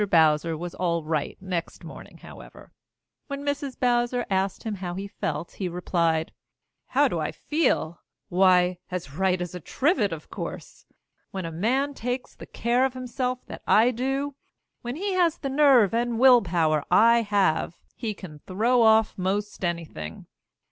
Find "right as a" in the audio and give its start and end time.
9.13-9.59